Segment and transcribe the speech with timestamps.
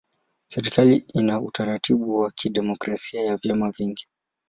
[0.47, 4.07] Serikali ina utaratibu wa kidemokrasia ya vyama vingi.